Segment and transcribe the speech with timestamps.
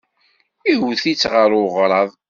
[0.73, 2.11] Iwet-itt ɣer uɣrab.